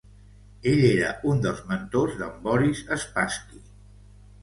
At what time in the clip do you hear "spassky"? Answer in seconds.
3.07-3.67